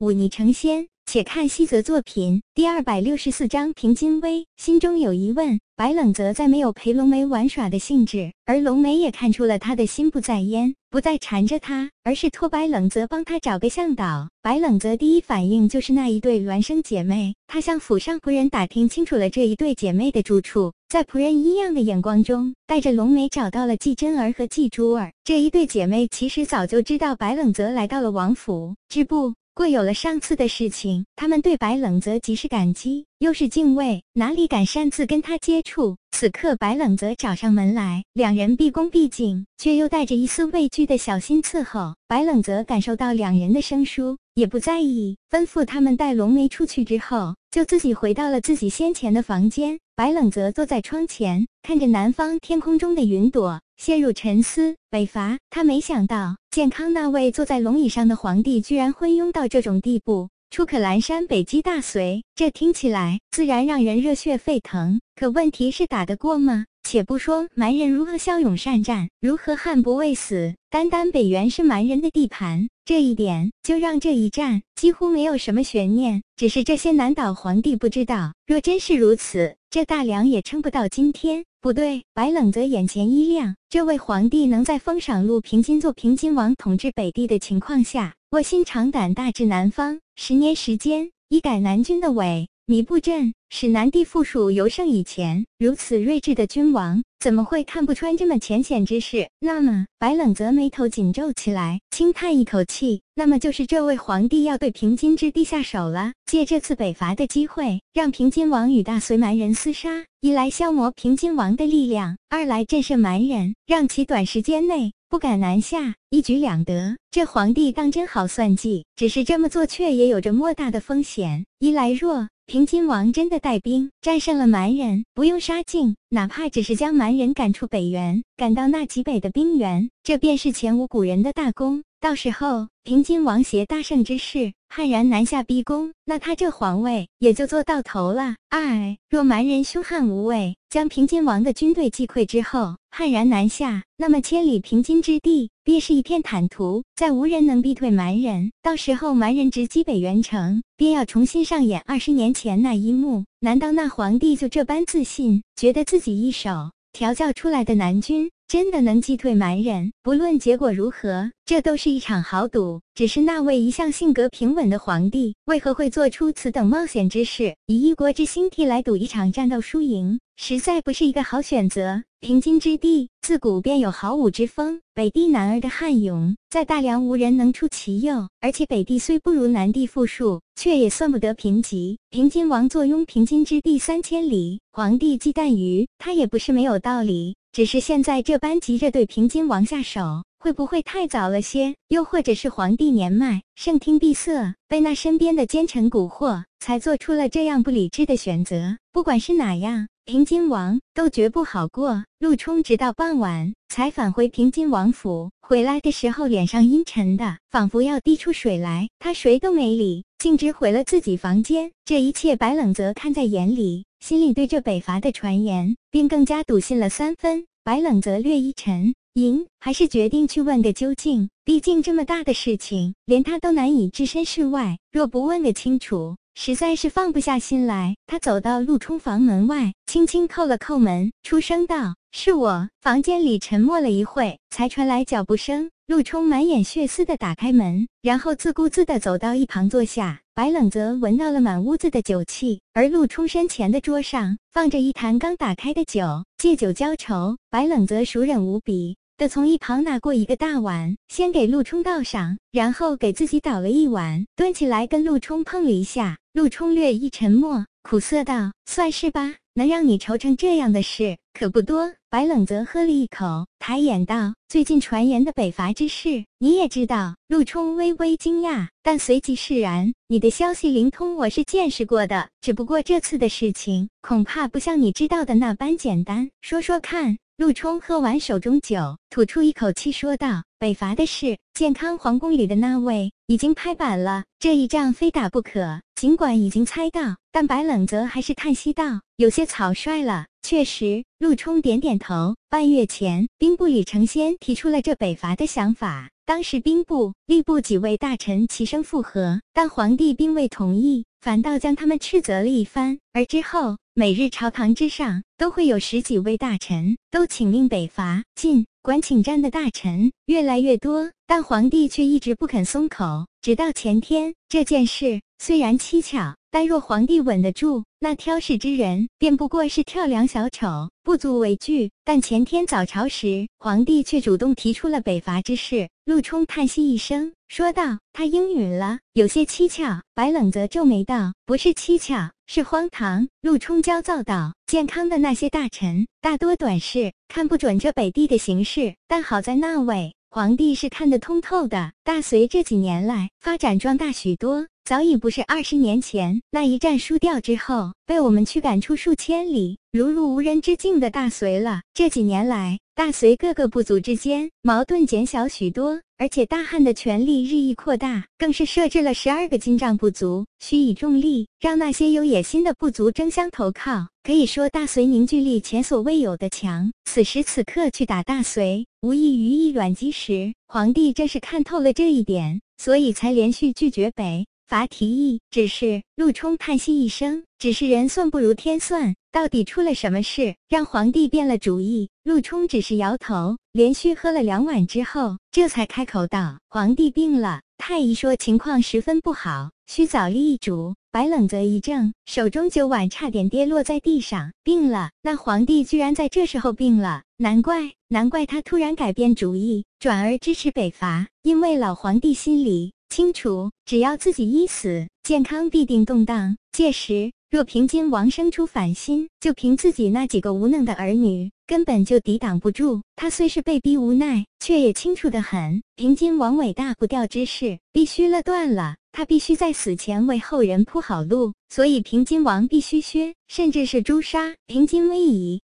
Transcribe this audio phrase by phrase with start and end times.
[0.00, 0.88] 忤逆成仙。
[1.06, 5.58] 且看西泽作品第二百六十四章平津威心中有疑问。
[5.74, 14.28] 白冷泽再没有陪龙梅玩耍的兴致，而龙梅也看出了他的心不在焉，不再缠着他，而是托白冷泽帮他找个向导。
[14.40, 25.12] 白冷泽第一反应就是那一对孪生姐妹，他向府上仆人打听清楚了这一对姐妹的住处，在仆人异样的眼光中，带着龙梅找到了季真儿和季珠儿。
[25.24, 29.34] 这一对姐妹其实早就知道白冷泽来到了王府，只不。
[29.60, 35.98] 若有了上次的事情，他们对白冷泽既是感激，又是敬畏，哪里敢擅自跟他接触？
[36.12, 41.94] 此刻白冷泽找上门来，两人毕恭毕敬，却又带着一丝畏惧的小心伺候。
[42.08, 49.78] 白冷泽感受到两人的生疏，也不在意，吩咐他们带龙梅出去之后，就自己回到了自己先前的房间。
[49.94, 53.60] 白冷泽坐在窗前，看着南方天空中的云朵。
[53.76, 55.38] 陷入沉思，北伐。
[55.50, 60.30] 他没想到健康那位坐在龙椅上的皇帝居然昏庸到这种地步。
[60.48, 65.00] 出可兰山，北击大隋，这听起来自然让人热血沸腾。
[65.14, 66.64] 可问题是打得过吗？
[66.82, 76.24] 且不说蛮人如何骁勇善战，如何悍不畏死，单单北原是蛮人的地盘，这一点就让这一战几乎没有什么悬念。
[76.34, 81.44] 只是这些南岛皇帝不知道，若真是如此，这大梁也撑不到今天。
[81.60, 83.54] 不对，白冷泽眼前一亮。
[83.68, 95.44] 这位皇帝能在封赏陆平金做平金王，统治北地的情况下，卧薪尝胆大治南方，十年时间，一改南军的萎靡不振，使南地附属尤胜以前。
[95.58, 99.28] 如此睿智的君王，怎么会看不穿这么浅显之事？
[99.40, 103.02] 那么，白冷泽眉头紧皱起来，轻叹一口气。
[103.16, 116.96] 那么就是这位皇帝要对平津之地下手了，借这次北伐的机会，让平津王与大隋蛮人厮杀，一来消磨平津王的力量，二来震慑蛮人，让其短时间内不敢南下，一举两得。
[117.10, 121.44] 这皇帝当真好算计，只是这么做却也有着莫大的风险。
[121.58, 131.84] 一来若平津王真的带兵战胜了蛮人，不用杀尽，哪怕只是将蛮人赶出北原，赶到那极北的冰原，这便是前无古人的大功。
[132.00, 138.36] 到时候，平津王携大胜之势，悍然南下逼宫，那他这皇位也就做到头了。
[138.48, 148.50] 二，若蛮人凶悍无畏，将平津王的军队击溃之后，悍然南下，那么千里平津之地便是一片坦途，再无人能逼退蛮人。
[148.62, 153.24] 到时候，蛮人直击北原城，便要重新上演二十年前那一幕。
[153.40, 158.30] 难道那皇帝就这般自信，觉得自己一手调教出来的南军？
[158.50, 159.92] 真的能击退蛮人？
[160.02, 162.80] 不论结果如何，这都是一场豪赌。
[162.96, 167.54] 只是那位一向性格平稳的皇帝，为何会做出此等冒险之事？
[167.66, 172.02] 以一国之兴替来赌一场战斗输赢，实在不是一个好选择。
[172.18, 178.26] 平津之地自古便有豪武之风，北地男儿的悍勇，在大梁无人能出其右。
[178.40, 181.96] 而且北地虽不如南地富庶，却也算不得贫瘠。
[182.10, 187.36] 平津王坐拥平津之地三千里，皇帝忌惮于他，也不是没有道理。
[187.52, 191.74] 只是现在这般急着对平津王下手，会不会太早了些？
[191.88, 198.78] 又或者是皇帝年迈，圣听闭塞，被那身边的奸臣蛊惑，才做出了这样不理智的选择？
[198.92, 202.04] 不管是哪样，平津王都绝不好过。
[202.20, 208.88] 陆冲直到傍晚才返回平津王府，回来的时候脸上阴沉的，仿佛要滴出水来。
[209.00, 211.72] 他谁都没理，径直回了自己房间。
[211.84, 213.86] 这一切，白冷泽看在眼里。
[214.00, 217.46] 心里对这北伐的传言，便更加笃信了三分。
[217.62, 221.28] 白冷则略一沉吟，还是决定去问个究竟。
[221.44, 224.78] 毕竟这么大的事情，连他都难以置身事外。
[224.90, 227.94] 若不问个清楚，实在是放不下心来。
[228.06, 235.70] 他走到陆冲房门外，轻轻叩了叩门，出声道：“是我。”房间里沉默了一会，才传来脚步声。
[235.86, 240.19] 陆冲满眼血丝的打开门，然后自顾自的走到一旁坐下。
[240.32, 247.36] 白冷泽闻到了满屋子的酒气，而陆冲身前的桌上放着一坛刚打开的酒，借酒浇愁。
[247.50, 256.18] 白冷泽熟忍无比的从一旁拿过一个大碗，先给陆冲倒上，然后给自己倒了一碗，端起来跟陆冲碰了一下。
[256.32, 272.28] 陆冲略一沉默，苦涩道：“算是吧，能让你愁成这样的事可不多。”白冷泽喝了一口，抬眼道：“最近传言的北伐之事，你也知道？”陆冲微微惊讶，但随即释然：“你的消息灵通，我是见识过的。
[272.40, 276.28] 只不过这次的事情，恐怕不像你知道的那般简单。
[276.40, 285.80] 说说看。”陆冲喝完手中酒，吐出一口气，说道：“北伐的事，健康皇宫里的那位已经拍板了，这一仗非打不可。
[285.94, 290.24] 尽管已经猜到，但白冷泽还是叹息道：有些草率了。
[290.40, 292.36] 确实，陆冲点点头。
[292.48, 302.98] 半月前，兵部里承先提出了这北伐的想法，当时兵部、吏部几位大臣齐声附和，但皇帝并未同意，反倒将他们斥责了一番。
[303.12, 313.26] 而之后，每日朝堂之上都会有十几位大臣都请令北伐，尽、管请战的大臣越来越多，但皇帝却一直不肯松口。
[313.42, 316.36] 直到前天，这件事虽然蹊跷。
[316.52, 321.90] 但若皇帝稳得住，那挑事之人便不过是跳梁小丑，不足为惧。
[322.02, 325.86] 但前天早朝时，皇帝却主动提出了北伐之事。
[326.06, 338.94] 陆冲叹息一声，说道：“他应允了，有些蹊跷。”白冷则皱眉道：“不是蹊跷，是荒唐。”陆冲焦躁道：“健康的那些大臣大多短视，看不准这北地的形势。
[339.06, 341.92] 但好在那位皇帝是看得通透的。
[342.04, 351.82] 大隋这几年来发展壮大许多。”早已不是二十年前那一战输掉之后被我们驱赶出数千里、如入无人之境的大隋了。
[351.94, 364.06] 这几年来，大隋各个部族之间矛盾减小许多，而且大汉的权力日益扩大，更是设置了十二个金帐部族，许以重力，让那些有野心的部族争相投靠。
[364.22, 366.92] 可以说，大隋凝聚力前所未有的强。
[367.06, 370.52] 此时此刻去打大隋，无异于一卵击石。
[370.66, 374.46] 皇帝正是看透了这一点，所以才连续拒绝北。
[374.66, 382.10] 伐提议，只是陆冲叹息一声，只是人算不如天算，到底出了什么事，让皇帝变了主意？
[382.24, 394.52] 陆冲只是摇头，连续喝了两碗之后，这才开口道：“皇帝病了，太医说情况十分不好，需早立主。”白冷则一怔，手中酒碗差点跌落在地上。
[394.62, 395.10] 病了？
[395.22, 397.22] 那皇帝居然在这时候病了？
[397.36, 402.92] 难怪，难怪他突然改变主意，转而支持北伐，因为老皇帝心里。
[403.10, 406.56] 清楚，只要自己一死，健康必定动荡。
[406.70, 413.02] 届时，若平津王生出反心，就凭自己那几个无能的儿女，根本就抵挡不住。
[413.16, 418.94] 他虽是被逼无奈，却也清楚的很，平津王伟大不掉之势必须了断了。
[419.10, 424.54] 他必须在死前为后人铺好路，所以平津王必须削，甚至是诛杀。
[424.68, 425.60] 平津危矣。